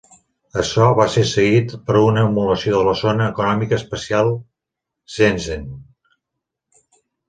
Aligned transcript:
Açò 0.61 0.87
va 0.99 1.05
ser 1.15 1.23
seguit 1.31 1.75
per 1.91 1.99
una 2.07 2.25
emulació 2.31 2.75
de 2.81 2.89
la 2.89 2.97
Zona 3.03 3.29
Econòmica 3.35 3.81
Especial 3.81 4.35
Shenzhen. 5.19 5.73